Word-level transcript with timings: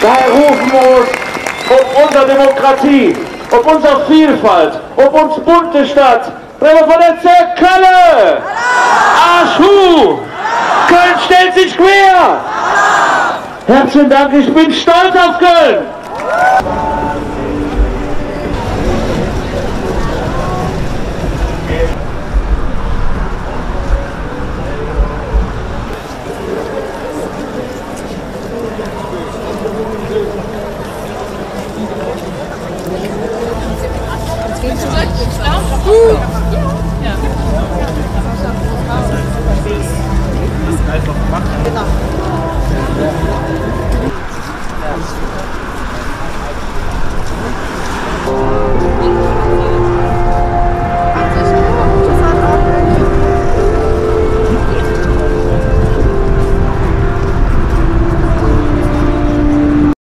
Daher 0.00 0.30
rufen 0.30 0.72
wir 0.72 0.98
uns 0.98 1.08
um 1.68 2.04
unsere 2.04 2.26
Demokratie, 2.26 3.14
um 3.50 3.58
unsere 3.58 4.06
Vielfalt, 4.06 4.72
um 4.96 5.06
uns 5.06 5.34
bunte 5.44 5.86
Stadt. 5.86 6.32
Bremer 6.58 6.80
von 6.80 7.00
der 7.00 7.20
Zerkalle! 7.20 8.42
Arschhu! 9.40 10.18
Köln 10.88 11.18
stellt 11.24 11.54
sich 11.54 11.76
quer! 11.76 12.40
Herzlichen 13.66 14.10
Dank, 14.10 14.32
ich 14.34 14.52
bin 14.52 14.72
stolz 14.72 15.14
auf 15.16 15.38
Köln! 15.38 15.86
Is 34.62 34.82
het 34.82 34.92
leuk 34.92 35.32
staan? 35.32 35.62
Ja. 37.02 37.14
Ja. 41.72 43.49